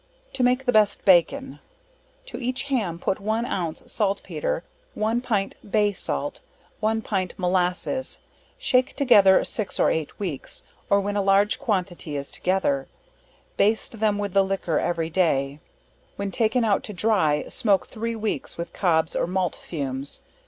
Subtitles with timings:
[0.33, 1.59] To make the best Bacon.
[2.25, 4.63] To each ham put one ounce saltpetre,
[4.95, 6.39] one pint bay salt,
[6.79, 8.17] one pint molasses,
[8.57, 12.87] shake together 6 or 8 weeks, or when a large quantity is together,
[13.57, 15.59] bast them with the liquor every day;
[16.15, 20.23] when taken out to dry, smoke three weeks with cobs or malt fumes.